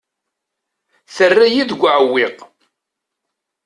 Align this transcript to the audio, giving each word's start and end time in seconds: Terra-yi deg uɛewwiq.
Terra-yi 1.15 1.61
deg 1.69 1.81
uɛewwiq. 1.85 2.37